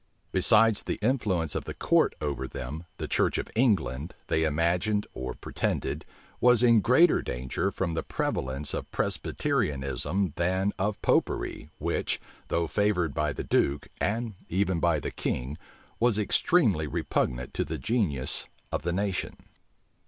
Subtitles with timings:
[0.31, 5.35] Besides the influence of the court over them, the church of England, they imagined or
[5.35, 6.05] pretended,
[6.39, 13.13] was in greater danger from the prevalence of Presbyterianism than of Popery, which, though favored
[13.13, 15.55] by the duke, and even by the king
[15.99, 19.35] was extremely repugnant to the genius of the nation.